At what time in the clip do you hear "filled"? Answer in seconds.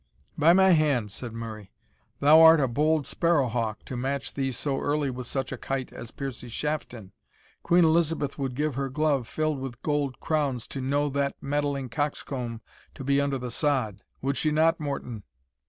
9.27-9.59